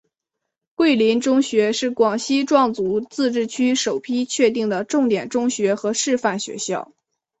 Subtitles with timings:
[0.73, 6.91] 桂林中学是广西壮族自治区首批确定的重点中学和示范学校。